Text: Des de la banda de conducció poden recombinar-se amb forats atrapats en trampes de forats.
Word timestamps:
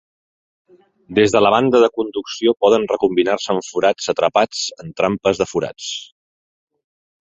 Des 1.19 1.35
de 1.35 1.41
la 1.47 1.51
banda 1.57 1.81
de 1.83 1.91
conducció 1.99 2.55
poden 2.65 2.89
recombinar-se 2.95 3.55
amb 3.57 3.69
forats 3.69 4.13
atrapats 4.17 4.67
en 4.85 4.93
trampes 5.03 5.45
de 5.45 5.53
forats. 5.57 5.97